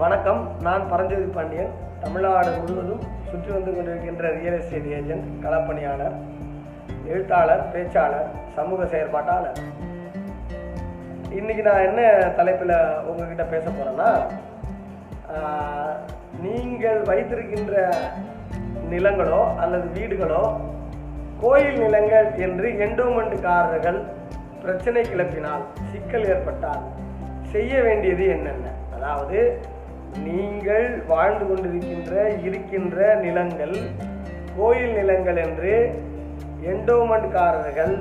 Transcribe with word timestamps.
வணக்கம். 0.00 0.40
நான் 0.66 0.82
பரஞ்சோதி 0.90 1.24
பாண்டியன். 1.36 1.70
தமிழ்நாடு 2.02 2.50
முழுவதும் 2.56 3.00
சுற்றி 3.28 3.50
வந்து 3.54 3.70
கொண்டிருக்கின்ற 3.76 4.26
ரியல் 4.34 4.56
எஸ்டேட் 4.58 4.86
ஏஜென்ட் 4.96 5.24
களப்பணியாளர் 5.44 6.14
எழுத்தாளர் 7.12 7.62
பேச்சாளர் 7.72 8.28
சமூக 8.56 8.84
செயற்பாட்டாளர். 8.92 9.58
இன்றைக்கி 11.38 11.62
நான் 11.68 11.86
என்ன 11.88 12.02
தலைப்பில் 12.38 12.74
உங்ககிட்ட 13.08 13.44
பேச 13.54 13.64
போகிறேன்னா 13.70 14.10
நீங்கள் 16.44 17.00
வைத்திருக்கின்ற 17.10 17.82
நிலங்களோ 18.92 19.42
அல்லது 19.64 19.88
வீடுகளோ 19.96 20.44
கோயில் 21.42 21.80
நிலங்கள் 21.84 22.28
என்று 22.48 22.70
எண்டோமெண்ட்காரர்கள் 22.86 23.98
பிரச்சனை 24.62 25.02
கிளப்பினால் 25.08 25.64
சிக்கல் 25.90 26.28
ஏற்பட்டால் 26.34 26.84
செய்ய 27.54 27.74
வேண்டியது 27.88 28.24
என்னென்ன? 28.36 28.68
அதாவது 28.96 29.40
நீங்கள் 30.18 30.86
வாழ்ந்து 31.06 31.44
கொண்டிருக்கின்ற 31.44 32.14
இருக்கின்ற 32.42 32.96
நிலங்கள் 33.20 33.76
கோயில் 34.56 34.94
நிலங்கள் 34.94 35.38
என்று 35.38 35.72
எண்டோமெண்ட்காரர்கள் 36.72 37.94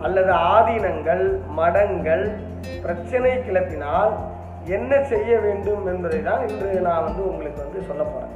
அல்லது 0.00 0.32
ஆதீனங்கள் 0.50 1.24
மடங்கள் 1.54 2.24
பிரச்சனை 2.82 3.32
கிளப்பினால் 3.40 4.12
என்ன 4.68 4.92
செய்ய 5.04 5.32
வேண்டும் 5.38 5.84
என்பதை 5.88 6.20
தான் 6.22 6.44
இன்று 6.48 6.70
நான் 6.80 7.04
வந்து 7.04 7.22
உங்களுக்கு 7.30 7.60
வந்து 7.62 7.80
சொல்ல 7.82 8.04
போகிறேன் 8.04 8.34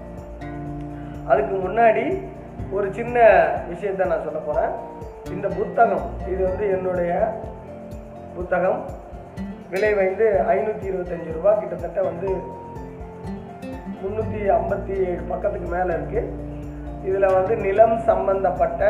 அதுக்கு 1.27 1.57
முன்னாடி 1.59 2.05
ஒரு 2.73 2.89
சின்ன 2.93 3.17
விஷயத்தை 3.69 4.05
நான் 4.07 4.25
சொல்ல 4.25 4.41
போகிறேன் 4.41 4.73
இந்த 5.33 5.49
புத்தகம் 5.57 6.07
இது 6.27 6.41
வந்து 6.45 6.65
என்னுடைய 6.71 7.13
புத்தகம். 8.35 8.81
விலை 9.71 9.91
வந்து 9.95 10.27
ஐநூற்றி 10.49 10.87
இருபத்தஞ்சி 10.87 11.37
ரூபா 11.37 11.53
கிட்டத்தட்ட 11.55 12.01
வந்து 12.03 12.29
முந்நூற்றி 14.03 14.41
ஐம்பத்தி 14.59 14.95
ஏழு 15.09 15.23
பக்கத்துக்கு 15.33 15.69
மேலே 15.77 15.91
இருக்குது 15.99 16.33
இதில் 17.09 17.35
வந்து 17.37 17.55
நிலம் 17.67 17.97
சம்பந்தப்பட்ட 18.11 18.83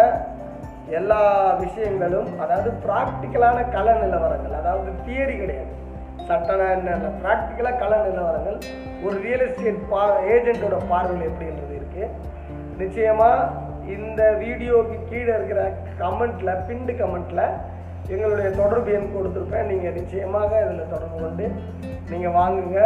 எல்லா 0.98 1.20
விஷயங்களும் 1.64 2.30
அதாவது 2.42 2.70
ப்ராக்டிக்கலான 2.84 3.58
கல 3.74 3.88
நிலவரங்கள் 4.02 4.56
அதாவது 4.60 4.90
தியரி 5.06 5.34
கிடையாது. 5.42 5.72
சட்டனா 6.28 6.66
என்ன 6.76 7.10
ப்ராக்டிக்கலாக 7.22 7.80
கல 7.82 7.92
நிலவரங்கள் 8.06 8.58
ஒரு 9.04 9.16
ரியல் 9.26 9.44
எஸ்டேட் 9.46 9.80
பா 9.92 10.02
ஏஜெண்ட்டோட 10.34 10.76
பார்வையில் 10.90 11.28
எப்படின்றது 11.30 11.74
இருக்குது 11.80 12.08
நிச்சயமாக 12.80 13.68
இந்த 13.96 14.22
வீடியோக்கு 14.42 14.96
கீழே 15.10 15.32
இருக்கிற 15.38 15.60
கமெண்ட்டில் 16.02 16.60
பிண்டு 16.68 16.92
கமெண்ட்டில் 17.00 17.46
எங்களுடைய 18.12 18.48
தொடர்பு 18.60 18.90
எண் 18.98 19.14
கொடுத்துருப்பேன். 19.14 19.68
நீங்கள் 19.70 19.96
நிச்சயமாக 19.98 20.50
இதில் 20.64 20.92
தொடர்பு 20.94 21.16
கொண்டு 21.24 21.46
நீங்கள் 22.12 22.36
வாங்குங்க. 22.38 22.80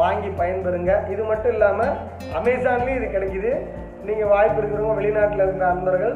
வாங்கி 0.00 0.30
பயன்பெறுங்க. 0.40 0.92
இது 1.14 1.22
மட்டும் 1.30 1.52
இல்லாமல் 1.56 1.96
அமேசான்லேயும் 2.38 2.98
இது 3.00 3.08
கிடைக்குது. 3.16 3.52
நீங்கள் 4.08 4.32
வாய்ப்பு 4.34 4.58
இருக்கிறவங்க 4.60 5.00
வெளிநாட்டில் 5.00 5.44
இருக்கிற 5.44 5.66
நண்பர்கள் 5.72 6.14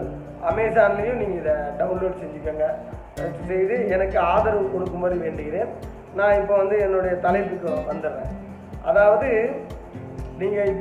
அமேசான்லேயும் 0.51 1.21
நீங்கள் 1.23 1.41
இதை 1.43 1.57
டவுன்லோட் 1.81 2.21
செஞ்சுக்கோங்க. 2.23 2.67
செய்து 3.51 3.77
எனக்கு 3.95 4.17
ஆதரவு 4.33 4.65
கொடுக்கும்படி 4.73 5.17
வேண்டுகிறேன். 5.27 5.71
நான் 6.19 6.39
இப்போ 6.41 6.55
வந்து 6.63 6.77
என்னுடைய 6.87 7.15
தலைப்புக்கு 7.27 7.71
வந்துடுறேன். 7.91 8.33
அதாவது 8.91 9.29
நீங்கள் 10.43 10.73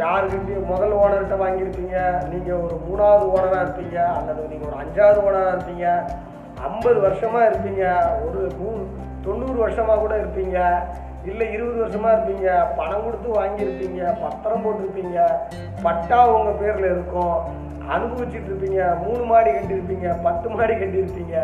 யாருக்கிட்டையும் 0.00 0.70
முதல் 0.72 0.96
ஓனர்கிட்ட 1.02 1.36
வாங்கியிருப்பீங்க. 1.44 1.96
நீங்கள் 2.32 2.60
ஒரு 2.64 2.76
மூணாவது 2.86 3.24
ஓனராக 3.34 3.62
இருப்பீங்க. 3.64 3.98
அல்லது 4.18 4.42
நீங்கள் 4.52 4.68
ஒரு 4.70 4.78
அஞ்சாவது 4.82 5.20
ஓனராக 5.26 5.54
இருப்பீங்க. 5.54 5.86
ஐம்பது 6.68 6.98
வருஷமாக 7.06 7.48
இருப்பீங்க. 7.50 7.84
ஒரு 8.26 8.40
மூ 8.60 8.70
தொண்ணூறு 9.26 9.58
வருஷமாக 9.64 10.00
கூட 10.04 10.14
இருப்பீங்க. 10.22 10.58
இல்லை 11.30 11.46
இருபது 11.52 11.78
வருஷமாக 11.80 12.14
இருப்பீங்க. 12.14 12.48
பணம் 12.78 13.04
கொடுத்து 13.04 13.28
வாங்கியிருப்பீங்க. 13.40 14.00
பத்திரம் 14.22 14.64
போட்டிருப்பீங்க. 14.64 15.18
பட்டா 15.82 16.18
உங்கள் 16.36 16.58
பேரில் 16.62 16.88
இருக்கும். 16.94 17.36
அனுபவிச்சுட்டு 17.94 18.50
இருப்பீங்க. 18.50 18.80
மூணு 19.04 19.22
மாடி 19.24 19.50
கட்டியிருப்பீங்க. 19.50 20.08
பத்து 20.22 20.48
மாடி 20.50 20.74
கட்டியிருப்பீங்க. 20.74 21.36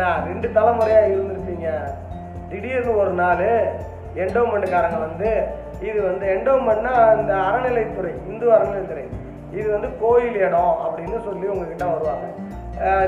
நான் 0.00 0.26
ரெண்டு 0.26 0.48
தலைமுறையாக 0.56 1.12
இருந்திருப்பீங்க. 1.14 1.68
திடீர்னு 2.50 2.92
ஒரு 3.02 3.12
நாள் 3.22 3.46
எண்டோமெண்ட்டுக்காரங்க 4.22 5.00
வந்து 5.08 5.30
இது 5.88 5.98
வந்து 6.06 6.24
என்டோமெண்ட்னா 6.36 6.94
இந்த 7.18 7.32
அறநிலைத்துறை 7.46 8.12
இந்து 8.30 8.46
அறநிலைத்துறை 8.54 9.04
இது 9.58 9.66
வந்து 9.70 9.88
கோயில் 10.00 10.38
இடம் 10.46 10.74
அப்படின்னு 10.84 11.18
சொல்லி 11.28 11.46
உங்ககிட்ட 11.54 11.84
வருவாங்க. 11.84 12.26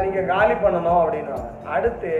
நீங்கள் 0.02 0.30
காலி 0.32 0.54
பண்ணணும் 0.54 1.02
அப்படின்வாங்க 1.02 1.48
அடுத்து 1.74 2.12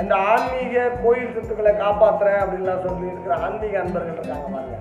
இந்த 0.00 0.14
ஆன்மீக 0.14 0.88
கோயில் 0.88 1.34
சொத்துக்களை 1.34 1.72
காப்பாற்றுறேன் 1.72 2.40
அப்படின்லாம் 2.42 2.86
சொல்லி 2.86 3.06
இருக்கிற 3.06 3.34
ஆன்மீக 3.34 3.78
அன்பர்கள் 3.78 4.12
இருக்காங்க 4.12 4.46
பாருங்க. 4.48 4.76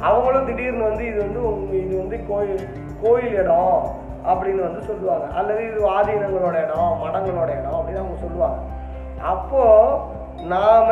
அவங்களும் 0.00 0.46
திடீர்னு 0.46 0.84
வந்து 0.84 1.06
இது 1.06 1.18
வந்து 1.18 1.86
இது 1.86 1.96
வந்து 1.96 2.26
கோயில் 2.28 2.68
கோயில் 3.02 3.34
இடம் 3.34 3.90
அப்படின்னு 4.24 4.62
வந்து 4.62 4.82
சொல்லுவாங்க. 4.82 5.26
அல்லது 5.34 5.64
இது 5.64 5.90
ஆதீனங்களோட 5.90 6.64
இடம் 6.64 6.98
மடங்களோட 7.02 7.50
இடம் 7.60 7.78
அப்படின்னு 7.78 8.02
அவங்க 8.02 8.18
சொல்லுவாங்க. 8.20 8.58
அப்போது 9.22 9.98
நாம் 10.44 10.88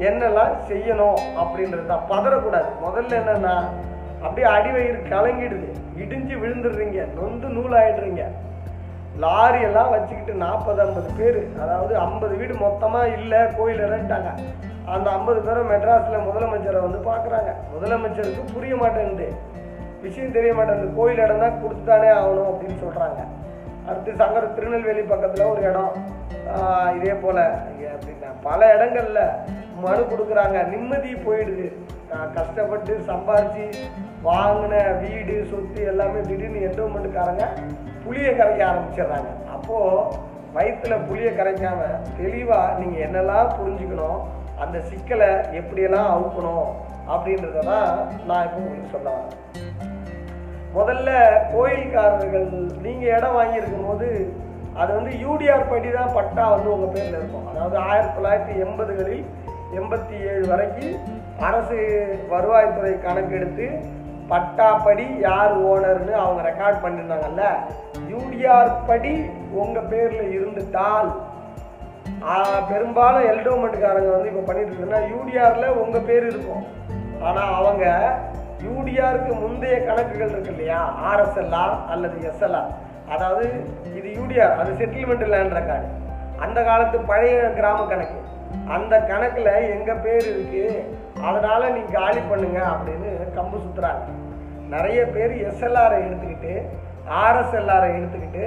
என்னெல்லாம் 0.00 0.54
செய்யணும் 0.68 1.18
அப்படின்றது 1.42 1.86
தான். 1.86 2.04
பதறக்கூடாது. 2.08 2.70
முதல்ல 2.86 3.18
என்னென்னா 3.22 3.64
அப்படியே 4.22 4.46
அடிவயிறு 4.46 5.02
கலங்கிடுது. 5.08 5.68
இடிஞ்சு 5.98 6.34
விழுந்துடுறீங்க. 6.44 7.06
நொந்து 7.20 7.48
நூலாயிடுறீங்க. 7.48 8.22
லாரி 9.24 9.60
எல்லாம் 9.68 9.92
வச்சுக்கிட்டு 9.94 10.34
நாற்பது 10.42 10.80
ஐம்பது 10.84 11.10
பேர். 11.18 11.40
அதாவது 11.62 11.92
ஐம்பது 12.06 12.34
வீடு 12.40 12.54
மொத்தமாக 12.66 13.14
இல்லை 13.18 13.40
கோயில் 13.58 13.84
இடம்ட்டாங்க 13.86 14.30
அந்த 14.94 15.06
ஐம்பது 15.16 15.40
பேரும் 15.46 15.70
மெட்ராஸில் 15.72 16.26
முதலமைச்சரை 16.28 16.80
வந்து 16.84 17.00
பார்க்குறாங்க 17.10 17.50
முதலமைச்சருக்கு 17.74 18.52
புரிய 18.54 18.74
மாட்டேங்குது. 18.82 19.28
விஷயம் 20.04 20.36
தெரிய 20.36 20.52
மாட்டேன் 20.58 20.96
கோயில் 20.98 21.24
இடம் 21.24 21.44
தான் 21.44 21.60
கொடுத்துதானே 21.64 22.08
ஆகணும் 22.18 22.50
அப்படின்னு 22.52 22.78
சொல்கிறாங்க 22.84 23.20
அடுத்து 23.88 24.10
சங்கர 24.22 24.42
திருநெல்வேலி 24.56 25.02
பக்கத்தில் 25.12 25.50
ஒரு 25.52 25.62
இடம். 25.70 25.92
இதே 26.96 27.14
போல் 27.22 27.44
அப்படின்னா 27.94 28.30
பல 28.48 28.60
இடங்களில் 28.74 29.24
மனு 29.84 30.02
கொடுக்குறாங்க. 30.12 30.58
நிம்மதி 30.72 31.12
போயிடுது. 31.26 31.66
கஷ்டப்பட்டு 32.36 32.92
சம்பாரித்து 33.10 33.66
வாங்கின 34.26 34.74
வீடு 35.04 35.34
சொத்து 35.50 35.80
எல்லாமே 35.92 36.20
திடீர்னு 36.28 36.66
என்டோமெண்ட்டுக்காரங்க 36.68 37.46
புளியை 38.04 38.32
கரைக்க 38.34 38.60
ஆரம்பிச்சிடுறாங்க. 38.68 39.30
அப்போது 39.54 40.20
வயிற்றில் 40.56 41.04
புளியை 41.08 41.30
கரைக்காம 41.38 41.80
தெளிவாக 42.20 42.76
நீங்கள் 42.80 43.04
என்னெல்லாம் 43.06 43.52
புரிஞ்சுக்கணும் 43.58 44.20
அந்த 44.62 44.78
சிக்கலை 44.90 45.30
எப்படியெல்லாம் 45.60 46.10
அவுக்கணும் 46.14 46.68
அப்படின்றத 47.12 47.62
தான் 47.70 47.88
நான் 48.28 48.44
இப்போ 48.46 48.58
உங்களுக்கு 48.64 48.94
சொல்ல 48.94 49.08
வரேன். 49.14 49.38
முதல்ல 50.76 51.10
கோயில்காரர்கள் 51.54 52.46
நீங்கள் 52.84 53.14
இடம் 53.16 53.36
வாங்கியிருக்கும் 53.38 53.88
போது 53.88 54.10
அது 54.82 54.90
வந்து 54.98 55.14
யூடிஆர் 55.24 55.70
படி 55.72 55.88
தான் 55.96 56.14
பட்டா 56.18 56.44
வந்து 56.52 56.68
உங்கள் 56.74 56.94
பேரில் 56.94 57.18
இருக்கும். 57.20 57.48
அதாவது 57.52 57.76
ஆயிரத்தி 57.88 58.14
தொள்ளாயிரத்தி 58.18 58.54
எண்பதுகளில் 58.66 59.26
எண்பத்தி 59.80 60.14
ஏழு 60.30 60.46
வரைக்கும் 60.52 60.94
அரசு 61.48 61.78
வருவாய்த்துறை 62.32 62.94
கணக்கெடுத்து 63.06 63.66
பட்டாப்படி 64.32 65.06
யார் 65.28 65.54
ஓனர்னு 65.70 66.14
அவங்க 66.24 66.42
ரெக்கார்ட் 66.50 66.82
பண்ணியிருந்தாங்கல்ல 66.84 67.44
யூடிஆர் 68.12 68.70
படி 68.90 69.14
உங்கள் 69.62 69.88
பேரில் 69.92 70.32
இருந்துட்டால் 70.36 71.10
பெரும்பாலும் 72.70 73.28
எல்டோமெண்ட்காரங்க 73.30 74.10
வந்து 74.14 74.30
இப்போ 74.30 74.44
பண்ணிட்டு 74.48 74.72
இருக்குன்னா 74.72 75.00
யூடிஆரில் 75.12 75.78
உங்கள் 75.82 76.06
பேர் 76.08 76.26
இருக்கும். 76.30 76.64
ஆனால் 77.28 77.54
அவங்க 77.58 77.84
யூடிஆருக்கு 78.66 79.32
முந்தைய 79.42 79.76
கணக்குகள் 79.88 80.32
இருக்கு 80.34 80.52
இல்லையா? 80.54 80.80
ஆர்எஸ்எல்ஆர் 81.10 81.74
அல்லது 81.92 82.16
எஸ்எல்ஆர் 82.30 82.70
அதாவது 83.14 83.46
இது 83.98 84.08
யூடிஆர் 84.18 84.58
அது 84.60 84.72
செட்டில்மெண்ட் 84.80 85.32
லேண்ட் 85.34 85.56
ரெக்கார்டு 85.58 85.88
அந்த 86.44 86.58
காலத்து 86.68 86.98
பழைய 87.10 87.40
கிராம 87.58 87.80
கணக்கு. 87.92 88.18
அந்த 88.76 88.94
கணக்கில் 89.10 89.52
எங்கள் 89.76 90.02
பேர் 90.04 90.26
இருக்குது 90.32 90.74
அதனால் 91.28 91.72
நீங்கள் 91.74 91.96
காலி 91.98 92.22
பண்ணுங்க 92.30 92.60
அப்படின்னு 92.72 93.10
கம்பு 93.36 93.58
சுற்றுறாங்க 93.64 94.04
நிறைய 94.72 95.00
பேர் 95.06 95.34
எஸ்எல்ஆரை 95.46 95.98
எடுத்துக்கிட்டு 96.06 96.52
ஆர்எஸ்எல்ஆரை 97.20 97.88
எடுத்துக்கிட்டு 97.96 98.44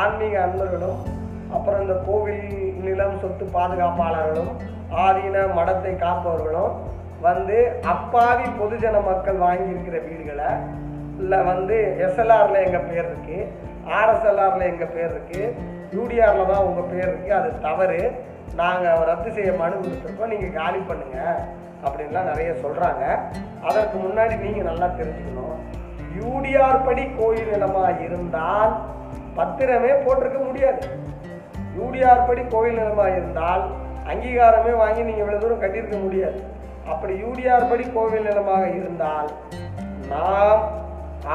ஆன்மீக 0.00 0.34
அன்பர்களும் 0.40 0.98
அப்புறம் 1.54 1.82
இந்த 1.84 1.96
கோவில் 2.06 2.44
நிலம் 2.80 3.20
சொத்து 3.20 3.44
பாதுகாப்பாளர்களும் 3.54 4.50
ஆதீன 5.04 5.46
மடத்தை 5.54 5.92
காப்பவர்களும் 5.96 6.72
வந்து 7.20 7.58
அப்பாவி 7.92 8.46
பொதுஜன 8.58 8.96
மக்கள் 9.02 9.38
வாங்கியிருக்கிற 9.38 9.98
வீடுகளை 10.06 10.50
இல்லை 11.18 11.38
வந்து 11.44 11.76
எஸ்எல்ஆரில் 12.06 12.64
எங்கள் 12.64 12.88
பேர் 12.88 13.06
இருக்குது 13.06 13.46
ஆர்எஸ்எல்ஆரில் 13.96 14.70
எங்கள் 14.70 14.92
பேர் 14.94 15.12
இருக்குது 15.12 15.46
யூடிஆரில் 15.92 16.50
தான் 16.50 16.66
உங்கள் 16.66 16.90
பேர் 16.90 17.08
இருக்குது 17.08 17.36
அது 17.38 17.50
தவறு. 17.60 18.00
நாங்கள் 18.56 19.06
ரத்து 19.08 19.30
செய்ய 19.30 19.52
மனு 19.56 19.76
கொடுத்துருக்கோம் 19.78 20.32
நீங்கள் 20.32 20.56
காலி 20.58 20.80
பண்ணுங்கள் 20.82 21.38
அப்படின்லாம் 21.84 22.28
நிறைய 22.30 22.50
சொல்கிறாங்க 22.64 23.04
அதற்கு 23.68 23.96
முன்னாடி 24.04 24.34
நீங்கள் 24.44 24.68
நல்லா 24.70 24.88
தெரிஞ்சுக்கணும். 24.98 25.56
யூடிஆர் 26.20 26.84
படி 26.86 27.04
கோயில் 27.18 27.50
நிலமாக 27.54 27.96
இருந்தால் 28.06 28.72
பத்திரமே 29.38 29.92
போட்டிருக்க 30.04 30.38
முடியாது. 30.48 30.82
யூடிஆர் 31.78 32.26
படி 32.28 32.42
கோயில் 32.54 32.80
நிலமாக 32.82 33.16
இருந்தால் 33.18 33.64
அங்கீகாரமே 34.12 34.72
வாங்கி 34.82 35.02
நீங்கள் 35.08 35.24
இவ்வளோ 35.24 35.40
தூரம் 35.42 35.62
கட்டியிருக்க 35.64 35.98
முடியாது. 36.06 36.38
அப்படி 36.92 37.14
யூடிஆர் 37.24 37.70
படி 37.70 37.84
கோவில் 37.96 38.26
நிலமாக 38.28 38.64
இருந்தால் 38.78 39.28
நாம் 40.12 40.62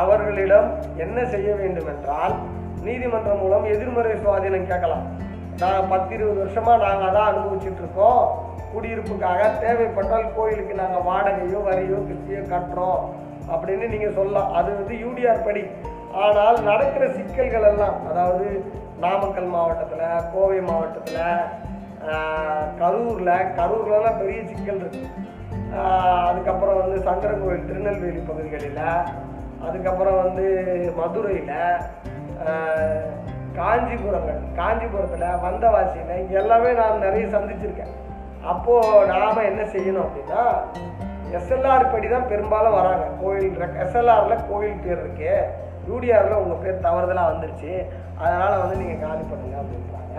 அவர்களிடம் 0.01 0.69
என்ன 1.03 1.17
செய்ய 1.33 1.49
வேண்டும் 1.61 1.89
என்றால் 1.93 2.35
நீதிமன்றம் 2.85 3.41
மூலம் 3.43 3.65
எதிர்மறை 3.73 4.13
சுவாதீனம் 4.21 4.69
கேட்கலாம். 4.69 5.05
நாங்கள் 5.61 5.89
பத்து 5.91 6.11
இருபது 6.17 6.39
வருஷமாக 6.43 6.83
நாங்கள் 6.85 7.07
அதான் 7.09 7.29
அனுபவிச்சுட்டு 7.31 7.81
இருக்கோம் 7.83 8.21
குடியிருப்புக்காக 8.73 9.41
தேவைப்பட்டால் 9.63 10.33
கோயிலுக்கு 10.35 10.75
நாங்கள் 10.81 11.05
வாடகையோ 11.09 11.59
வரியோ 11.69 11.97
கிஸ்தியோ 12.09 12.43
கட்டுறோம் 12.53 13.01
அப்படின்னு 13.53 13.85
நீங்கள் 13.93 14.15
சொல்லலாம். 14.19 14.51
அது 14.59 14.69
வந்து 14.79 14.95
யூடிஆர் 15.03 15.45
படி. 15.47 15.63
ஆனால் 16.23 16.57
நடக்கிற 16.69 17.03
சிக்கல்கள் 17.17 17.67
எல்லாம் 17.71 17.97
அதாவது 18.09 18.47
நாமக்கல் 19.03 19.53
மாவட்டத்தில் 19.55 20.25
கோவை 20.33 20.59
மாவட்டத்தில் 20.69 21.27
கரூரில் 22.81 23.49
கரூர்லலாம் 23.57 24.19
பெரிய 24.21 24.39
சிக்கல் 24.51 24.81
இருக்குது 24.83 25.09
அதுக்கப்புறம் 26.27 26.79
வந்து 26.81 26.97
சங்கரன் 27.07 27.67
திருநெல்வேலி 27.69 28.21
பகுதிகளில் 28.29 28.83
அதுக்கப்புறம் 29.67 30.19
வந்து 30.23 30.45
மதுரையில் 30.99 31.55
காஞ்சிபுரங்கள் 33.59 34.41
காஞ்சிபுரத்தில் 34.59 35.41
வந்தவாசியில் 35.45 36.19
இங்கே 36.21 36.37
எல்லாமே 36.43 36.71
நான் 36.81 37.03
நிறைய 37.05 37.25
சந்திச்சிருக்கேன். 37.35 37.95
அப்போது 38.51 39.07
நாம் 39.13 39.47
என்ன 39.49 39.63
செய்யணும் 39.73 40.05
அப்படின்னா 40.05 40.43
எஸ்எல்ஆர் 41.39 41.91
படி 41.93 42.07
தான் 42.13 42.29
பெரும்பாலும் 42.31 42.77
வராங்க. 42.77 43.05
கோயில் 43.23 43.59
எஸ்எல்ஆரில் 43.83 44.47
கோயில் 44.51 44.83
பேர் 44.85 45.01
இருக்கு. 45.03 45.33
யூடிஆரில் 45.89 46.39
உங்கள் 46.43 46.63
பேர் 46.63 46.85
தவறுதலாக 46.87 47.31
வந்துருச்சு. 47.31 47.73
அதனால் 48.23 48.61
வந்து 48.63 48.79
நீங்கள் 48.81 49.03
காலி 49.05 49.23
பண்ணுங்க 49.29 49.57
அப்படின்றாங்க. 49.61 50.17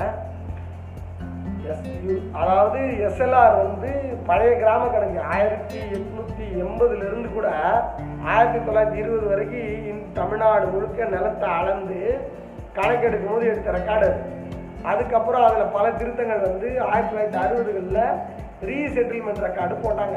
எஸ் 1.73 1.83
அதாவது 2.41 2.79
எஸ்எல்ஆர் 3.09 3.57
வந்து 3.65 3.91
பழைய 4.29 4.53
கிராம 4.63 4.87
கணக்கு 4.95 5.21
ஆயிரத்தி 5.35 5.79
எட்நூற்றி 5.97 6.47
எண்பதுலேருந்து 6.65 7.29
கூட 7.35 7.49
ஆயிரத்தி 8.33 8.61
தொள்ளாயிரத்தி 8.67 9.03
இருபது 9.03 9.27
வரைக்கும் 9.33 10.01
தமிழ்நாடு 10.19 10.67
முழுக்க 10.73 11.05
நிலத்தை 11.15 11.49
அளந்து 11.59 12.01
கணக்கெடுக்கும் 12.77 13.33
போது 13.35 13.49
எடுத்த 13.53 13.73
ரெக்கார்டு 13.79 14.07
அது 14.11 14.21
அதுக்கப்புறம் 14.91 15.45
அதில் 15.49 15.73
பல 15.77 15.85
திருத்தங்கள் 15.99 16.47
வந்து 16.49 16.69
ஆயிரத்தி 16.91 17.13
தொள்ளாயிரத்தி 17.13 17.41
அறுபதுகளில் 17.45 18.05
ரீசெட்டில்மெண்ட் 18.69 19.45
ரெக்கார்டு 19.47 19.75
போட்டாங்க. 19.85 20.17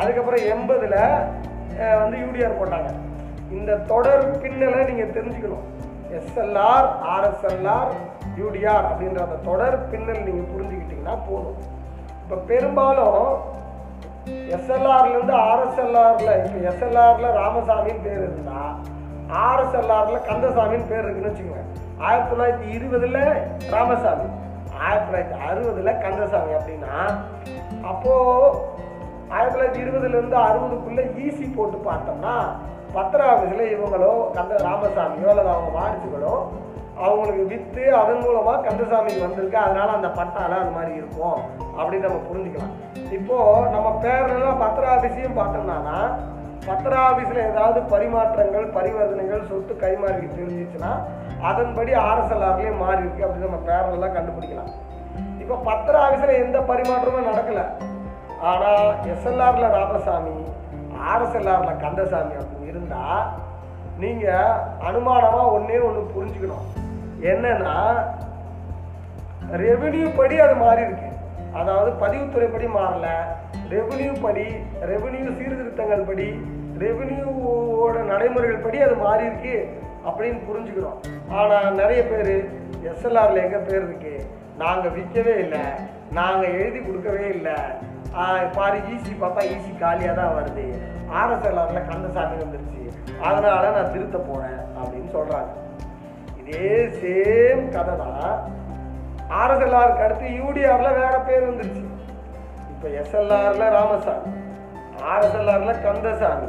அதுக்கப்புறம் 0.00 0.44
எண்பதில் 0.52 0.98
வந்து 2.02 2.16
யூடிஆர் 2.24 2.60
போட்டாங்க. 2.60 2.90
இந்த 3.58 3.76
தொடர் 3.92 4.24
பின்னலை 4.42 4.80
நீங்கள் 4.90 5.14
தெரிஞ்சுக்கணும். 5.16 5.66
எஸ்எல்ஆர் 6.18 6.88
ஆர்எஸ்எல்ஆர் 7.14 7.92
யூடிஆர் 8.40 8.88
அப்படின்ற 8.90 9.20
அந்த 9.26 9.38
தொடர் 9.50 9.76
பின்னல் 9.92 10.26
நீங்கள் 10.28 10.50
புரிஞ்சுக்கிட்டீங்கன்னா 10.52 11.16
போதும். 11.28 11.58
இப்போ 12.22 12.36
பெரும்பாலும் 12.50 13.22
எஸ்எல்ஆர்லேருந்து 14.56 15.34
ஆர்எஸ்எல்ஆரில் 15.50 16.34
இப்போ 16.46 16.58
எஸ்எல்ஆரில் 16.70 17.36
ராமசாமின்னு 17.40 18.04
பேர் 18.06 18.22
இருந்தா 18.28 18.62
ஆர்எஸ்எல்ஆரில் 19.46 20.26
கந்தசாமின்னு 20.30 20.90
பேர் 20.92 21.04
இருக்குன்னு 21.04 21.30
வச்சுக்கோங்க. 21.30 21.66
ஆயிரத்தி 22.08 22.30
தொள்ளாயிரத்தி 22.32 22.68
இருபதில் 22.76 23.18
ராமசாமி 23.74 24.26
ஆயிரத்தி 24.84 25.06
தொள்ளாயிரத்தி 25.06 25.38
அறுபதில் 25.48 25.98
கந்தசாமி 26.04 26.52
அப்படின்னா 26.58 26.94
அப்போது 27.90 28.56
ஆயிரத்தி 29.34 29.54
தொள்ளாயிரத்தி 29.54 29.82
இருபதுலேருந்து 29.84 30.38
அறுபதுக்குள்ளே 30.46 31.04
ஈசி 31.24 31.46
போட்டு 31.56 31.78
பார்த்தோம்னா 31.88 32.34
பத்திர 32.94 33.20
ஆஃபீஸில் 33.32 33.72
இவங்களோ 33.74 34.12
கந்த 34.36 34.54
ராமசாமியோ 34.68 35.28
அல்லது 35.32 35.50
அவங்க 35.54 35.70
வாரிசுகளோ 35.78 36.34
அவங்களுக்கு 37.04 37.44
விற்று 37.52 37.84
அதன் 37.98 38.22
மூலமாக 38.24 38.62
கந்தசாமிக்கு 38.64 39.26
வந்திருக்கு. 39.26 39.58
அதனால் 39.58 39.94
அந்த 39.96 40.08
பட்டால 40.18 40.56
அது 40.62 40.72
மாதிரி 40.78 40.92
இருக்கும் 41.00 41.38
அப்படின்னு 41.76 42.06
நம்ம 42.08 42.22
புரிஞ்சுக்கலாம். 42.30 42.74
இப்போது 43.18 43.70
நம்ம 43.74 43.88
பேரெல்லாம் 44.04 44.60
பத்திர 44.64 44.88
ஆஃபீஸையும் 44.96 45.38
பார்த்தோம்னா 45.38 45.96
பத்திர 46.66 46.94
ஆஃபீஸில் 47.08 47.46
ஏதாவது 47.50 47.78
பரிமாற்றங்கள் 47.92 48.66
பரிவர்த்தனைகள் 48.76 49.48
சொத்து 49.50 49.74
கைமாறி 49.82 50.26
தெரிஞ்சிச்சுன்னா 50.38 50.92
அதன்படி 51.48 51.92
ஆர்எஸ்எல்ஆர்லேயே 52.08 52.72
மாறி 52.82 53.02
இருக்கு 53.04 53.24
அப்படின்னு 53.26 53.48
நம்ம 53.48 53.60
பேரெல்லாம் 53.68 54.16
கண்டுபிடிக்கலாம். 54.16 54.72
இப்போ 55.42 55.56
பத்திர 55.68 55.94
ஆஃபீஸில் 56.06 56.40
எந்த 56.44 56.58
பரிமாற்றமும் 56.70 57.28
நடக்கலை. 57.30 57.64
ஆனால் 58.50 58.88
எஸ்எல்ஆரில் 59.12 59.74
ராமசாமி 59.78 60.36
ஆர்எஸ்எல்ஆரில் 61.12 61.80
கந்தசாமி 61.84 62.34
அப்படின்னு 62.40 62.70
இருந்தால் 62.72 63.24
நீங்கள் 64.02 64.60
அனுமானமாக 64.88 65.54
ஒன்றே 65.56 65.78
ஒன்று 65.88 66.02
புரிஞ்சுக்கணும். 66.14 66.66
என்னன்னா 67.32 67.76
ரெவென்யூ 69.64 70.08
படி 70.18 70.36
அது 70.44 70.54
மாறி 70.64 70.82
இருக்கு. 70.88 71.09
அதாவது 71.58 71.90
பதிவுத்துறை 72.02 72.48
படி 72.54 72.68
மாறல. 72.78 73.06
ரெவென்யூ 73.74 74.12
படி 74.24 74.46
ரெவென்யூ 74.90 75.30
சீர்திருத்தங்கள் 75.38 76.08
படி 76.10 76.28
ரெவென்யூவோட 76.84 77.96
நடைமுறைகள் 78.10 78.64
படி 78.66 78.78
அது 78.86 78.96
மாறி 79.04 79.24
இருக்கு 79.30 79.56
அப்படின்னு 80.08 80.40
புரிஞ்சுக்கிறோம். 80.48 81.00
ஆனால் 81.38 81.76
நிறைய 81.80 82.02
பேர் 82.10 82.30
எஸ்எல்ஆரில் 82.90 83.44
எங்கள் 83.46 83.66
பேர் 83.68 83.84
இருக்கு? 83.88 84.14
நாங்கள் 84.62 84.94
விற்கவே 84.96 85.34
இல்லை. 85.44 85.64
நாங்கள் 86.18 86.54
எழுதி 86.60 86.80
கொடுக்கவே 86.86 87.26
இல்லை. 87.36 87.56
பாரு 88.56 88.78
ஈசி 88.92 89.12
பார்த்தா 89.22 89.42
ஈசி 89.54 89.72
காலியாக 89.82 90.14
தான் 90.20 90.36
வருது. 90.38 90.66
ஆர்எஸ்எல்ஆரில் 91.18 91.88
கந்தசாமி 91.90 92.38
வந்துருச்சு. 92.42 92.82
அதனால 93.28 93.70
நான் 93.76 93.92
திருத்த 93.94 94.16
போகிறேன் 94.28 94.60
அப்படின்னு 94.78 95.10
சொல்கிறாங்க 95.16 95.50
இதே 96.40 96.72
சேம் 97.00 97.62
கதை 97.76 97.94
தான் 98.04 98.32
ஆர்எஸ்எல்ஆருக்கு 99.30 100.02
அடுத்து 100.02 100.26
யூடிஆரில் 100.36 100.94
வேற 100.94 101.18
பேர் 101.18 101.50
வந்துருச்சு. 101.50 101.84
இப்போ 102.70 102.88
எஸ்எல்ஆரில் 102.88 103.70
ராமசாமி 103.70 104.32
ஆர்எஸ்எல்ஆரில் 105.04 105.82
கந்தசாமி 105.82 106.48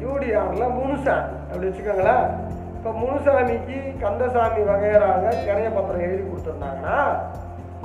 யூடிஆரில் 0.00 0.68
முனுசாமி. 0.68 1.36
அப்படி 1.50 1.66
வச்சுக்கோங்களேன் 1.66 2.26
இப்போ 2.76 2.90
முனுசாமிக்கு 2.92 3.98
கந்தசாமி 4.00 4.62
வகையறாங்க 4.62 5.28
கிணைய 5.46 5.74
பத்திரம் 5.74 6.00
எழுதி 6.00 6.22
கொடுத்துருந்தாங்கன்னா 6.22 6.98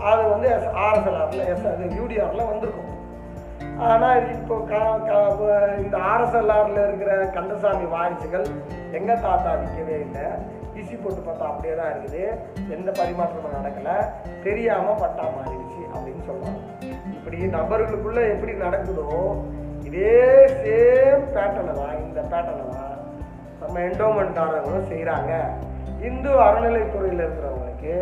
அது 0.03 0.29
வந்து 0.29 0.47
எஸ் 0.49 0.69
ஆர்எஸ்எல்ஆரில் 0.77 1.45
எஸ் 1.47 1.67
அது 1.67 1.83
யூடிஆரில் 1.95 2.45
வந்திருக்கும். 2.45 2.89
ஆனால் 3.79 4.29
இப்போ 4.31 4.55
க- 4.59 4.99
இந்த 5.77 5.97
ஆர்எஸ்எல்ஆரில் 5.97 6.87
இருக்கிற 6.87 7.25
கந்தசாமி 7.25 7.85
வாரிசுகள் 7.85 8.45
எங்கள் 8.91 9.19
தாத்தா 9.19 9.53
விற்கவே 9.53 9.99
இல்லை 9.99 10.25
இசி 10.79 10.95
போட்டு 10.95 11.21
பார்த்தா 11.21 11.49
அப்படியே 11.49 11.73
தான் 11.75 11.91
இருக்குது. 11.91 12.23
எந்த 12.75 12.89
பரிமாற்றமும் 12.99 13.57
நடக்கலை. 13.57 13.95
தெரியாமல் 14.43 15.01
பட்டா 15.01 15.25
மாறிடுச்சு 15.35 15.81
அப்படின்னு 15.93 16.23
சொல்லுவாங்க 16.29 16.61
இப்படி 17.15 17.37
நபர்களுக்குள்ளே 17.57 18.23
எப்படி 18.33 18.53
நடக்குதோ 18.63 19.09
இதே 19.87 20.17
சேம் 20.61 21.25
பேட்டர்னை 21.35 21.73
தான் 21.79 21.95
இந்த 22.03 22.19
பேட்டர்னை 22.31 22.65
தான் 22.71 22.89
நம்ம 23.61 23.75
என்டோமெண்ட்காரங்களும் 23.87 24.89
செய்கிறாங்க 24.91 25.31
இந்து 26.07 26.31
அறநிலைத்துறையில் 26.45 27.23
இருக்கிறவங்களுக்கு 27.23 27.93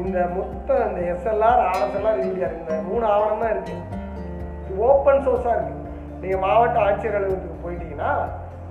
இந்த 0.00 0.18
மொத்த 0.36 0.78
இந்த 0.86 1.00
எஸ்எல்ஆர் 1.12 1.62
ஆர்எஸ்எல்ஆர் 1.66 2.22
யூடிஆர் 2.24 2.56
இந்த 2.58 2.74
மூணு 2.88 3.04
ஆவணம் 3.12 3.42
தான் 3.42 3.54
இருக்குது 3.54 3.82
ஓப்பன் 4.86 5.22
சோர்ஸாக 5.26 5.54
இருக்குது 5.56 5.82
நீங்கள் 6.22 6.42
மாவட்ட 6.44 6.78
ஆட்சியர் 6.80 7.16
அலுவலகத்துக்கு 7.18 7.64
போயிட்டீங்கன்னா 7.64 8.12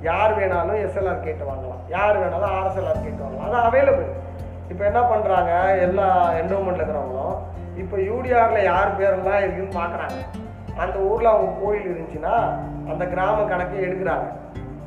யார் 0.02 0.34
வேணாலும் 0.38 0.80
எஸ்எல்ஆர் 0.86 1.26
கேட்டு 1.26 1.44
வாங்கலாம். 1.50 1.82
யார் 1.96 2.20
வேணாலும் 2.22 2.54
ஆர்எஸ்எல்ஆர் 2.58 3.04
கேட்டு 3.06 3.24
வாங்கலாம். 3.24 3.48
அது 3.48 3.58
அவைலபிள் 3.68 4.10
இப்போ 4.72 4.84
என்ன 4.90 5.02
பண்ணுறாங்க 5.12 5.52
எல்லா 5.88 6.08
என்டோமெண்ட்டில் 6.42 6.84
இருக்கிறவங்களும் 6.84 7.36
இப்போ 7.82 7.98
யூடிஆரில் 8.10 8.68
யார் 8.72 8.98
பேரெல்லாம் 9.00 9.44
இருக்குன்னு 9.44 9.80
பார்க்குறாங்க 9.82 10.18
அந்த 10.84 10.98
ஊரில் 11.10 11.34
அவங்க 11.34 11.52
கோயில் 11.64 11.90
இருந்துச்சுன்னா 11.90 12.36
அந்த 12.92 13.04
கிராம 13.14 13.46
கணக்கை 13.52 13.78
எடுக்கிறாங்க. 13.88 14.28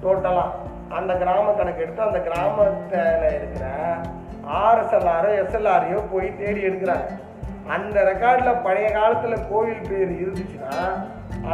டோட்டலாக 0.02 0.66
அந்த 0.98 1.12
கிராம 1.14 1.46
கணக்கு 1.60 1.82
எடுத்து 1.84 2.02
அந்த 2.08 2.18
கிராமத்தில் 2.26 3.24
இருக்கிற 3.38 3.64
ஆர்எஸ்எல்ஆரோ 4.64 5.30
எஸ்எல்ஆரையோ 5.42 5.98
போய் 6.12 6.28
தேடி 6.40 6.60
எடுக்கிறாங்க. 6.68 7.06
அந்த 7.76 7.96
ரெக்கார்டில் 8.10 8.62
பழைய 8.66 8.88
காலத்தில் 8.98 9.46
கோயில் 9.50 9.88
பேர் 9.88 10.12
இருந்துச்சுன்னா 10.22 10.76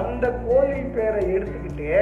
அந்த 0.01 0.27
கோயில் 0.47 0.93
பேரை 0.97 1.23
எடுத்துக்கிட்டு 1.37 1.93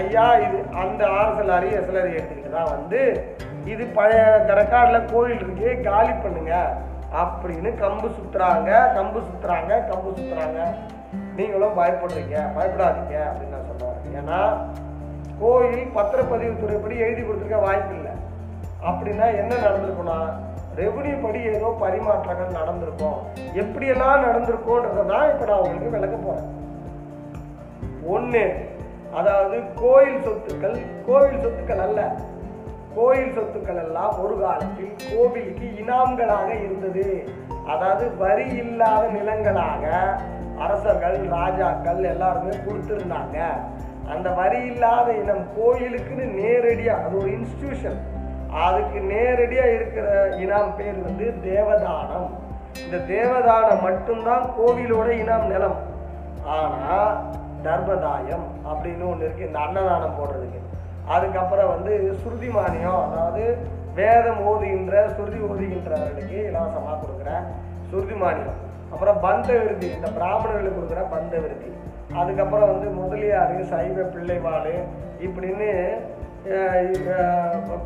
ஐயா 0.00 0.24
இது 0.44 0.58
அந்த 0.82 1.02
ஆர்எஸ்எல்ஆரி 1.18 1.68
எஸ்எல்ஆரி 1.78 2.12
எடுத்துக்கிட்டு 2.16 2.56
தான் 2.56 2.72
வந்து 2.74 3.00
இது 3.72 3.84
பழைய 3.98 4.22
ரெக்கார்டில் 4.60 5.08
கோயில் 5.12 5.42
இருக்கு 5.42 5.68
காலி 5.88 6.14
பண்ணுங்க. 6.24 6.54
அப்படின்னு 7.22 7.70
கம்பு 7.82 8.08
சுற்றுறாங்க 8.16 8.70
கம்பு 8.96 9.18
சுற்றுறாங்க 9.26 9.72
கம்பு 9.90 10.08
சுற்றுறாங்க 10.16 10.60
நீங்களும் 11.36 11.76
பயப்படுறீங்க 11.78 12.36
பயப்படாதீங்க 12.56 13.14
அப்படின்னு 13.28 13.54
நான் 13.56 13.70
சொல்லுவேன் 13.70 14.18
ஏன்னா 14.20 14.40
கோயில் 15.42 15.94
பத்திரப்பதிவு 15.96 16.60
துறைப்படி 16.62 16.96
எழுதி 17.04 17.22
கொடுத்துருக்க 17.22 17.60
வாய்ப்பு 17.66 17.94
இல்லை. 17.98 18.14
அப்படின்னா 18.88 19.26
என்ன 19.42 19.52
நடந்திருக்குன்னா 19.66 20.18
ரெவன்யூ 20.80 21.16
படி 21.22 21.40
ஏதோ 21.54 21.68
பரிமாற்றங்கள் 21.82 22.58
நடந்திருக்கும். 22.60 23.18
எப்படியெல்லாம் 23.62 24.24
நடந்திருக்கோன்றதான் 24.26 25.26
இப்போ 25.32 25.44
நான் 25.50 25.64
உங்களுக்கு 25.64 25.96
விளக்க 25.96 26.16
போகிறேன் 26.16 26.50
ஒன்று 28.14 28.44
அதாவது 29.18 29.56
கோயில் 29.82 30.22
சொத்துக்கள் 30.26 30.78
கோவில் 31.08 31.42
சொத்துக்கள் 31.44 31.82
அல்ல. 31.86 32.00
கோயில் 32.96 33.34
சொத்துக்கள் 33.36 33.80
எல்லாம் 33.84 34.14
ஒரு 34.24 34.34
காலத்தில் 34.42 34.94
கோவிலுக்கு 35.10 35.66
இனாம்களாக 35.82 36.48
இருந்தது. 36.64 37.06
அதாவது 37.72 38.04
வரி 38.22 38.46
இல்லாத 38.62 39.04
நிலங்களாக 39.16 39.84
அரசர்கள் 40.64 41.16
ராஜாக்கள் 41.38 42.02
எல்லாருமே 42.12 42.54
கொடுத்துருந்தாங்க. 42.66 43.38
அந்த 44.14 44.28
வரி 44.40 44.60
இல்லாத 44.70 45.08
இனம் 45.22 45.44
கோயிலுக்குன்னு 45.58 46.26
நேரடியாக 46.40 47.04
அது 47.04 47.14
ஒரு 47.20 47.30
இன்ஸ்டிடியூஷன் 47.36 48.00
அதுக்கு 48.64 48.98
நேரடியாக 49.12 49.74
இருக்கிற 49.76 50.08
இனம் 50.44 50.74
பேர் 50.78 50.98
வந்து 51.06 51.26
தேவதானம். 51.46 52.28
இந்த 52.84 52.98
தேவதானம் 53.14 53.84
மட்டும்தான் 53.88 54.44
கோவிலோட 54.58 55.08
இனம் 55.22 55.48
நிலம். 55.54 55.78
ஆனால் 56.56 57.14
தர்மதாயம் 57.68 58.46
அப்படின்னு 58.70 59.04
ஒன்று 59.10 59.26
இருக்குது 59.26 59.48
இந்த 59.50 59.60
அன்னதானம் 59.66 60.18
போடுறதுக்கு. 60.18 60.60
அதுக்கப்புறம் 61.14 61.72
வந்து 61.74 61.92
சுருதி 62.22 62.50
மானியம் 62.56 63.00
அதாவது 63.06 63.44
வேதம் 63.98 64.42
ஓதுகின்ற 64.50 64.94
சுருதி 65.16 65.38
ஓதுகின்றவர்களுக்கு 65.48 66.38
இலவசமாக 66.50 66.98
கொடுக்குறேன் 67.02 67.44
சுருதி 67.90 68.16
மானியம். 68.22 68.58
அப்புறம் 68.92 69.18
பந்த 69.26 69.48
விருத்தி 69.60 69.88
இந்த 69.98 70.08
பிராமணர்களுக்கு 70.18 70.78
கொடுக்குற 70.78 71.02
பந்த 71.14 71.34
விருத்தி. 71.44 71.70
அதுக்கப்புறம் 72.20 72.72
வந்து 72.72 72.88
முதலியார் 72.98 73.54
சைவ 73.72 74.02
பிள்ளைவாள் 74.14 74.74
இப்படின்னு 75.26 75.70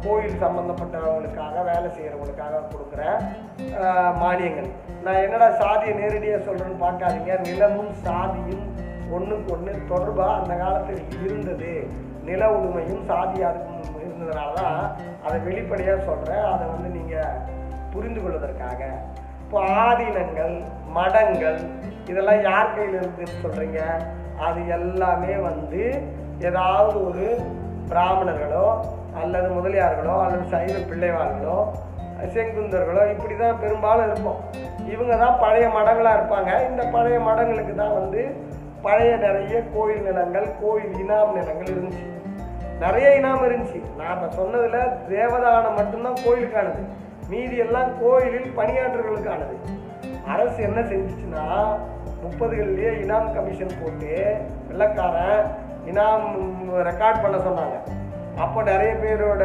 கோயில் 0.05 0.41
சம்மந்தப்பட்டவங்களுக்காக 0.43 1.57
வேலை 1.69 1.89
செய்கிறவங்களுக்காக 1.97 2.63
கொடுக்குற 2.73 3.03
மானியங்கள். 4.23 4.69
நான் 5.05 5.21
என்னடா 5.27 5.49
சாதியை 5.61 5.93
நேரடியாக 6.01 6.41
சொல்கிறேன்னு 6.47 6.83
பார்க்காதீங்க. 6.87 7.35
நிலமும் 7.49 7.93
சாதியும் 8.07 8.65
ஒன்றுக்கு 9.17 9.49
ஒன்று 9.57 9.73
தொடர்பாக 9.93 10.39
அந்த 10.41 10.53
காலத்தில் 10.63 11.03
இருந்தது. 11.27 11.73
நில 12.29 12.49
உரிமையும் 12.57 13.05
சாதி 13.11 13.39
இருந்ததுனால 14.03 14.51
தான் 14.61 14.81
அதை 15.27 15.37
வெளிப்படையாக 15.47 16.07
சொல்கிறேன் 16.09 16.47
அதை 16.53 16.65
வந்து 16.75 16.89
நீங்கள் 16.97 17.39
புரிந்து 17.93 18.21
கொள்வதற்காக. 18.23 18.81
இப்போ 19.43 19.59
ஆதீனங்கள் 19.85 20.55
மடங்கள் 20.97 21.61
இதெல்லாம் 22.11 22.43
யார் 22.49 22.75
கையில் 22.77 22.99
இருக்குதுன்னு 23.01 23.43
சொல்கிறீங்க 23.45 23.81
அது 24.47 24.61
எல்லாமே 24.77 25.35
வந்து 25.49 25.83
ஏதாவது 26.49 26.97
ஒரு 27.09 27.25
பிராமணர்களோ 27.91 28.67
அல்லது 29.21 29.49
முதலியார்களோ 29.59 30.17
அல்லது 30.25 30.45
சைவ 30.55 30.75
பிள்ளைவார்களோ 30.91 31.59
செங்குந்தர்களோ 32.35 33.03
இப்படி 33.15 33.35
தான் 33.41 33.59
பெரும்பாலும் 33.63 34.07
இருப்போம். 34.09 34.39
இவங்க 34.93 35.15
தான் 35.23 35.37
பழைய 35.43 35.67
மடங்களாக 35.77 36.19
இருப்பாங்க. 36.19 36.53
இந்த 36.69 36.83
பழைய 36.95 37.19
மடங்களுக்கு 37.27 37.75
தான் 37.83 37.97
வந்து 37.99 38.23
பழைய 38.85 39.13
நிறைய 39.27 39.57
கோயில் 39.75 40.07
நிலங்கள் 40.09 40.49
கோயில் 40.63 40.95
இனாம் 41.03 41.35
நிலங்கள் 41.39 41.73
இருந்துச்சு. 41.75 42.07
நிறைய 42.83 43.07
இனாம் 43.21 43.45
இருந்துச்சு. 43.49 43.79
நான் 43.99 44.15
இப்போ 44.17 44.29
சொன்னதில் 44.39 44.81
தேவதானம் 45.13 45.79
மட்டும்தான் 45.79 46.23
கோயிலுக்கானது. 46.25 46.83
மீதி 47.31 47.57
எல்லாம் 47.65 47.91
கோயிலில் 48.03 48.51
பணியாற்றர்களுக்கானது 48.59 49.57
அரசு 50.33 50.59
என்ன 50.69 50.81
செஞ்சுச்சுன்னா 50.91 51.47
முப்பதுகள்லேயே 52.23 52.91
இனாம் 53.03 53.33
கமிஷன் 53.35 53.79
போட்டு 53.81 54.13
வெள்ளக்காரன் 54.69 55.43
இனாம் 55.91 56.29
ரெக்கார்ட் 56.89 57.23
பண்ண 57.25 57.37
சொன்னாங்க. 57.49 57.77
அப்போ 58.45 58.59
நிறைய 58.71 58.93
பேரோட 59.03 59.45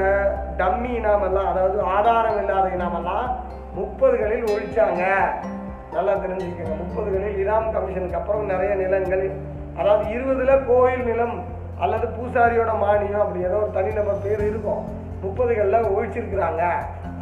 டம்மி 0.60 0.92
இனாமெல்லாம் 1.00 1.50
அதாவது 1.52 1.78
ஆதாரம் 1.96 2.40
இல்லாத 2.42 2.66
இனாமெல்லாம் 2.78 3.28
முப்பதுகளில் 3.78 4.50
ஒழிச்சாங்க. 4.54 5.04
நல்லா 5.94 6.14
தெரிஞ்சுக்கோங்க. 6.14 6.76
முப்பதுகளில் 6.82 7.40
இனாம் 7.44 7.72
கமிஷனுக்கு 7.72 8.16
அப்புறம் 8.16 8.46
நிறைய 8.46 8.76
நிலங்கள். 8.76 9.32
அதாவது 9.78 10.04
இருபதுல 10.10 10.66
கோயில் 10.66 11.04
நிலம் 11.04 11.44
அல்லது 11.80 12.08
பூசாரியோட 12.08 12.72
மானியம் 12.84 13.24
அப்படி 13.24 13.44
ஏதோ 13.44 13.56
ஒரு 13.56 13.72
தனிநபர் 13.72 14.22
பேர் 14.24 14.44
இருக்கும். 14.48 14.84
முப்பதுகளில் 15.24 15.92
ஒழிச்சிருக்கிறாங்க. 15.96 16.64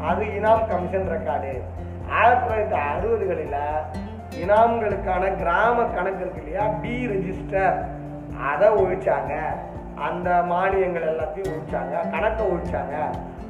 அது 0.08 0.24
இனாம் 0.26 0.68
கமிஷன் 0.68 1.10
ரெக்கார்டு 1.10 1.52
ஆயிரத்தி 2.10 2.48
தொள்ளாயிரத்தி 2.48 2.80
அறுபதுகளில் 2.92 3.60
இனாம்களுக்கான 4.44 5.24
கிராம 5.36 5.84
கணக்கு 5.84 6.20
இருக்கு 6.20 6.42
இல்லையா? 6.44 6.68
பி 6.82 7.08
ரெஜிஸ்டர் 7.08 7.78
அதை 8.52 8.68
ஒழிச்சாங்க. 8.70 9.34
அந்த 9.96 10.30
மானியங்கள் 10.50 11.10
எல்லாத்தையும் 11.12 11.52
ஒழிச்சாங்க. 11.54 12.10
கணக்கை 12.12 12.46
ஒழிச்சாங்க. 12.46 12.96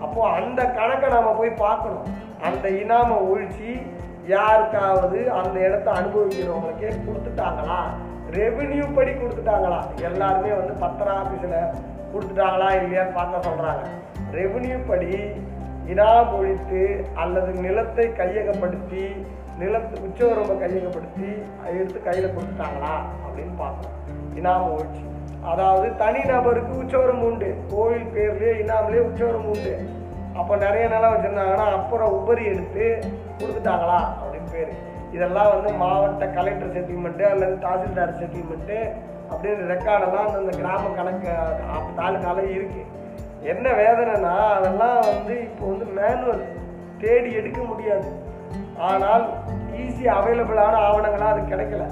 அப்போது 0.01 0.35
அந்த 0.35 0.65
கணக்கை 0.65 1.09
நாம் 1.09 1.37
போய் 1.37 1.49
பார்க்கணும். 1.49 2.05
அந்த 2.43 2.69
இனாமை 2.69 3.17
ஒழிச்சு 3.31 3.71
யாருக்காவது 4.27 5.31
அந்த 5.31 5.59
இடத்த 5.59 5.91
அனுபவிக்கிறவங்களுக்கே 5.91 6.89
கொடுத்துட்டாங்களா? 7.07 7.79
ரெவென்யூ 8.31 8.93
படி 8.95 9.11
கொடுத்துட்டாங்களா? 9.11 9.79
எல்லாருமே 10.01 10.49
வந்து 10.49 10.73
பத்திர 10.73 11.09
ஆஃபீஸில் 11.11 11.73
கொடுத்துட்டாங்களா 12.13 12.69
இல்லையான்னு 12.81 13.13
பார்க்க 13.13 13.47
சொல்கிறாங்க 13.49 13.83
ரெவென்யூ 14.31 14.85
படி 14.87 15.33
இனாம் 15.85 16.33
ஒழித்து 16.33 17.05
அல்லது 17.15 17.51
நிலத்தை 17.53 18.13
கையகப்படுத்தி 18.13 19.23
நிலத்து 19.57 20.01
உச்சவரம்பை 20.01 20.59
கையகப்படுத்தி 20.59 21.29
எடுத்து 21.79 22.01
கையில் 22.03 22.33
கொடுத்துட்டாங்களா 22.35 22.93
அப்படின்னு 23.25 23.55
பார்க்கணும் 23.57 23.97
இனாம் 24.37 24.73
ஒழிச்சு 24.73 25.03
அதாவது 25.51 25.87
தனிநபருக்கு 25.97 26.73
உச்சவரம் 26.83 27.23
உண்டு. 27.23 27.55
கோவில் 27.71 28.11
பேர்லேயே 28.15 28.53
இனாம்லேயே 28.63 29.03
உச்சவரம் 29.09 29.45
உண்டு. 29.45 30.00
அப்போ 30.35 30.55
நிறைய 30.55 30.88
நிலம் 30.88 31.13
வச்சுருந்தாங்கன்னா 31.13 31.71
அப்புறம் 31.71 32.11
உபரி 32.11 32.45
எடுத்து 32.45 33.03
கொடுத்துட்டாங்களா 33.38 34.00
அப்படின்னு 34.21 34.51
பேர். 34.51 34.89
இதெல்லாம் 35.11 35.50
வந்து 35.50 35.73
மாவட்ட 35.73 36.25
கலெக்டர் 36.25 36.73
செட்டில்மெண்ட்டு 36.75 37.21
அல்லது 37.21 37.55
தாசில்தார் 37.55 38.19
செட்டில்மெண்ட்டு 38.19 38.93
அப்படின்னு 39.31 39.69
ரெக்கார்டெல்லாம் 39.73 40.27
அந்தந்த 40.27 40.57
கிராம 40.57 40.95
கணக்கு 40.95 41.29
அப்~ 41.75 42.00
தாலுக்கால 42.00 42.38
இருக்குது 42.55 42.89
என்ன 43.41 43.69
வேதனைனா 43.69 44.53
அதெல்லாம் 44.55 45.00
வந்து 45.00 45.41
இப்போ 45.41 45.65
வந்து 45.65 45.85
மேனுவல் 45.85 46.43
தேடி 47.00 47.33
எடுக்க 47.33 47.61
முடியாது. 47.61 48.05
ஆனால் 48.77 49.29
ஈஸி 49.73 50.05
அவைலபிளான 50.07 50.73
ஆவணங்களாக 50.88 51.33
அது 51.33 51.41
கிடைக்கல. 51.41 51.85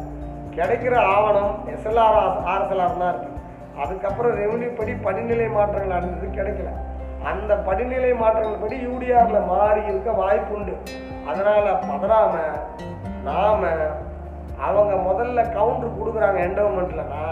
கிடைக்கிற 0.55 0.96
ஆவணம் 0.96 1.65
எஸ்எல்ஆர் 1.67 2.17
ஆர்எஸ்எல்ஆர் 2.46 2.98
தான் 2.98 3.13
இருக்குது 3.13 3.38
அதுக்கப்புறம் 3.79 4.38
ரெவன்யூ 4.38 4.75
படி 4.75 4.93
படிநிலை 4.93 5.48
மாற்றங்கள் 5.48 5.98
அடைஞ்சது 5.98 6.29
கிடைக்கல. 6.39 6.88
அந்த 7.24 7.56
படிநிலை 7.56 8.14
மாற்றங்கள் 8.14 8.62
படி 8.62 8.78
மாறி 9.48 9.82
இருக்க 9.86 10.12
வாய்ப்பு 10.12 10.56
உண்டு 10.56 10.78
அதனால் 11.26 11.80
பதறாம 11.90 12.36
நாம் 13.24 13.66
அவங்க 14.58 14.94
முதல்ல 15.10 15.54
கவுண்டர் 15.54 15.98
கொடுக்குறாங்க 16.00 16.40
என்டோமெண்ட்லனா 16.48 17.24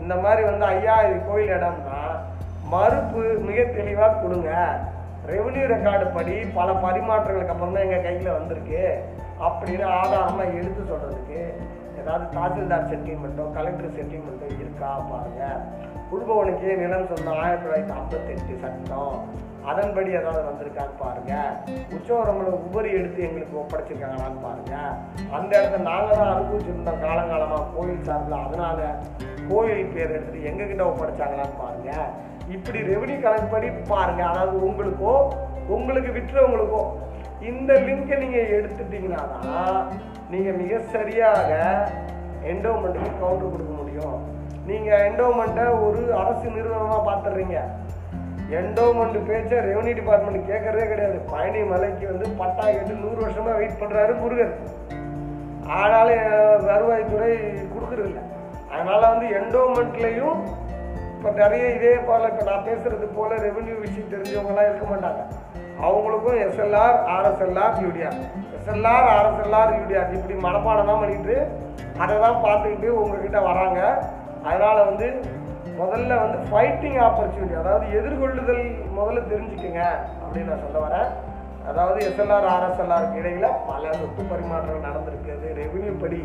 இந்த 0.00 0.14
மாதிரி 0.14 0.42
வந்து 0.42 0.64
ஐயா 0.64 1.02
இது 1.02 1.26
கோயில் 1.28 1.50
இடம்னா 1.50 2.00
மறுப்பு 2.64 3.22
மிக 3.22 3.62
தெளிவாக 3.62 4.14
கொடுங்க. 4.14 4.78
ரெவன்யூ 5.26 5.64
ரெக்கார்டு 5.66 6.12
படி 6.12 6.44
பல 6.54 6.72
பரிமாற்றங்களுக்கு 6.72 7.48
அப்புறம் 7.48 7.74
தான் 7.74 7.82
எங்கள் 7.82 8.02
கையில் 8.02 8.32
வந்திருக்கு. 8.32 9.02
அப்படின்னு 9.40 9.84
ஆதாரமாக 9.84 10.44
எடுத்து 10.44 10.82
சொல்கிறதுக்கு 10.90 11.54
ஏதாவது 12.00 12.24
தாசில்தார் 12.36 12.88
செட்டில்மெண்ட்டோ 12.90 13.44
கலெக்டர் 13.58 13.96
செட்டில்மெண்ட்டோ 13.98 14.48
இருக்கா 14.62 14.90
பாருங்க. 15.12 15.42
உள்பவனுக்கே 16.14 16.72
நிலம் 16.82 17.08
சொந்தம் 17.10 17.40
ஆயிரத்தி 17.42 17.64
தொள்ளாயிரத்தி 17.64 17.94
ஐம்பத்தெட்டு 17.98 18.54
சட்டம். 18.62 19.16
அதன்படி 19.70 20.10
ஏதாவது 20.20 20.42
வந்திருக்கான்னு 20.48 20.94
பாருங்க. 21.02 21.32
உச்சவரம்புல 21.96 22.52
உபரி 22.66 22.90
எடுத்து 22.98 23.20
எங்களுக்கு 23.26 23.60
ஒப்படைச்சிருக்காங்களான்னு 23.62 24.40
பாருங்க. 24.46 24.74
அந்த 25.38 25.50
இடத்த 25.58 25.80
நாங்கள் 25.90 26.18
தான் 26.20 26.32
அனுபவிச்சிருந்தோம் 26.34 27.02
காலங்காலமாக 27.04 27.68
கோயில் 27.74 28.06
சார்பில் 28.08 28.44
அதனால 28.46 28.78
கோயில் 29.50 29.92
பேர் 29.94 30.14
எடுத்துட்டு 30.16 30.48
எங்ககிட்ட 30.50 30.82
ஒப்படைச்சாங்களான்னு 30.90 31.60
பாருங்க. 31.62 31.92
இப்படி 32.56 32.78
ரெவன்யூ 32.92 33.18
கணக்குப்படி 33.26 33.70
பாருங்க. 33.92 34.22
அதாவது 34.32 34.56
உங்களுக்கோ 34.70 35.14
உங்களுக்கு 35.76 36.10
விட்டுறவங்களுக்கோ 36.18 36.82
இந்த 37.50 37.72
லிங்கை 37.88 38.16
நீங்கள் 38.22 38.50
எடுத்துட்டீங்கன்னா 38.56 39.20
தான் 39.34 39.76
நீங்கள் 40.32 40.58
மிக 40.62 40.72
சரியாக 40.94 41.50
என்டோமெண்ட்டுக்கு 42.50 43.12
கவுண்டர் 43.22 43.52
கொடுக்க 43.52 43.72
முடியும். 43.78 44.18
நீங்கள் 44.68 45.04
என்டோமெண்ட்டை 45.08 45.64
ஒரு 45.86 46.02
அரசு 46.22 46.46
நிறுவனமாக 46.56 47.00
பார்த்துடுறீங்க. 47.08 47.58
என்டோமெண்ட் 48.58 49.18
பேச்சை 49.28 49.56
ரெவன்யூ 49.68 49.94
டிபார்ட்மெண்ட் 49.98 50.48
கேட்கறதே 50.50 50.86
கிடையாது. 50.92 51.18
பழனி 51.32 51.60
மலைக்கு 51.72 52.04
வந்து 52.12 52.26
பட்டா 52.40 52.64
கேட்டு 52.74 52.94
நூறு 53.02 53.18
வருஷமாக 53.24 53.58
வெயிட் 53.60 53.80
பண்ணுறாரு 53.82 54.14
முருகர் 54.22 54.54
ஆனாலும் 55.80 56.24
வருவாய்த்துறை 56.68 57.32
கொடுக்குறதில்ல 57.72 58.22
அதனால் 58.72 59.10
வந்து 59.12 59.26
என்டோமெண்ட்லேயும் 59.40 60.38
இப்போ 61.14 61.30
நிறைய 61.42 61.64
இதே 61.76 61.94
போல் 62.08 62.28
இப்போ 62.30 62.44
நான் 62.50 62.66
பேசுகிறது 62.68 63.06
போல் 63.18 63.34
ரெவன்யூ 63.46 63.74
விஷயம் 63.84 64.12
தெரிஞ்சவங்கலாம் 64.12 64.68
இருக்க 64.68 64.86
மாட்டாங்க. 64.92 65.22
அவங்களுக்கும் 65.86 66.40
SLR 66.46 66.98
RSLR 67.14 67.78
UTR 67.84 68.18
SLR 68.60 69.06
RSLR 69.16 69.70
UTR 69.76 70.16
இப்படி 70.16 70.34
மனப்பாடம் 70.46 70.88
தான் 70.90 71.02
பண்ணிட்டு 71.02 71.36
அதை 72.02 72.14
தான் 72.24 72.42
பார்த்துக்கிட்டு 72.44 72.88
உங்ககிட்ட 73.00 73.38
வராங்க. 73.50 73.80
அதனால் 74.48 74.86
வந்து 74.88 75.06
முதல்ல 75.78 76.16
வந்து 76.22 76.38
ஃபைட்டிங் 76.48 76.98
ஆப்பர்ச்சுனிட்டி 77.06 77.54
அதாவது 77.60 77.84
எதிர்கொள்ளுதல் 77.98 78.64
முதல்ல 78.96 79.20
தெரிஞ்சுக்கோங்க 79.30 79.82
அப்படின்னு 80.22 80.50
நான் 80.52 80.64
சொல்ல 80.66 80.80
வரேன். 80.86 81.08
அதாவது 81.70 81.98
எஸ்எல்ஆர் 82.08 82.48
ஆர்எஸ்எல்ஆருக்கு 82.54 83.20
இடையில் 83.22 83.56
பல 83.70 83.92
சொத்து 84.00 84.22
பரிமாற்றங்கள் 84.32 84.86
நடந்திருக்குது 84.88 85.48
ரெவென்யூ 85.60 85.94
படி 86.02 86.20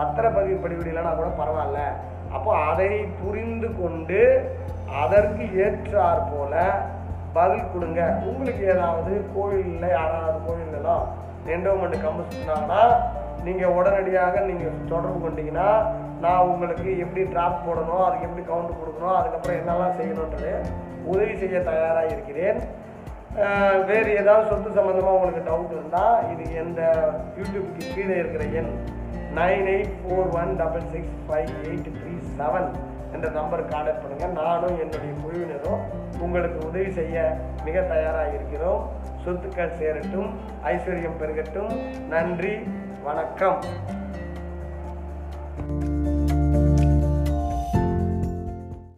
பத்திரப்பதிவு 0.00 0.58
படிப்படியிலனா 0.64 1.12
கூட 1.20 1.28
பரவாயில்ல. 1.40 1.80
அப்போ 2.36 2.50
அதை 2.70 2.90
புரிந்து 3.20 3.70
கொண்டு 3.82 4.22
அதற்கு 5.02 5.44
ஏற்றாற் 5.64 6.24
போல 6.32 6.54
பதில் 7.36 7.70
கொடுங்க. 7.74 8.00
உங்களுக்கு 8.30 8.64
ஏதாவது 8.74 9.12
கோயிலில் 9.36 9.94
யாராவது 9.98 10.40
கோயிலெல்லாம் 10.48 11.06
என்டோமெண்ட் 11.54 12.02
கம்பு 12.04 12.22
சுற்றினாங்கன்னா 12.28 12.82
நீங்கள் 13.46 13.74
உடனடியாக 13.78 14.40
நீங்கள் 14.50 14.78
தொடர்பு 14.92 15.18
கொண்டீங்கன்னா 15.24 15.68
நான் 16.24 16.48
உங்களுக்கு 16.50 16.88
எப்படி 17.04 17.22
ட்ராப் 17.32 17.64
போடணும் 17.66 18.04
அதுக்கு 18.06 18.28
எப்படி 18.28 18.44
கவுண்ட் 18.50 18.78
கொடுக்கணும் 18.80 19.18
அதுக்கப்புறம் 19.18 19.58
என்னெல்லாம் 19.60 19.96
செய்யணுன்றது 19.98 20.52
உதவி 21.12 21.34
செய்ய 21.42 21.58
தயாராக 21.70 22.12
இருக்கிறேன். 22.14 22.58
வேறு 23.88 24.10
ஏதாவது 24.20 24.48
சொத்து 24.50 24.76
சம்மந்தமாக 24.76 25.16
உங்களுக்கு 25.16 25.48
டவுட் 25.48 25.74
இருந்தால் 25.76 26.18
இது 26.32 26.44
எந்த 26.62 26.80
யூடியூப்க்கு 27.38 27.92
கீழே 27.94 28.16
இருக்கிற 28.22 28.44
எண் 28.58 28.70
nine 29.38 29.68
eight 29.74 29.94
four 30.02 30.28
one 30.40 30.52
double 30.60 30.84
six 30.92 31.16
five 31.26 31.50
eight 31.68 31.88
three 31.98 32.12
seven 32.38 32.68
என்ற 33.14 33.26
நம்பருக்கு 33.38 33.74
ஆர்டர் 33.78 34.00
பண்ணுங்கள் 34.02 34.38
நானும் 34.42 34.78
என்னுடைய 34.84 35.12
குழுவினரும் 35.22 35.82
உங்களுக்கு 36.24 36.58
உதவி 36.68 36.90
செய்ய 37.00 37.16
மிக 37.66 37.76
தயாராக 37.92 38.30
இருக்கிறோம். 38.38 38.80
சொத்துக்கள் 39.24 39.76
சேரட்டும் 39.78 40.30
ஐஸ்வர்யம் 40.64 41.18
பெருகட்டும். 41.20 41.74
நன்றி 42.08 42.54
வணக்கம். 43.02 43.58